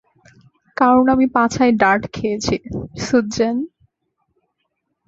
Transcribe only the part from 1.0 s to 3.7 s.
আমি পাছায় ডার্ট খেয়েছি, সুজ্যান!